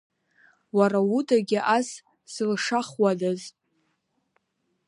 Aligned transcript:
Уара 0.77 0.99
удагьы 1.17 1.59
ас 1.77 1.89
зылшахуадаз! 2.33 3.41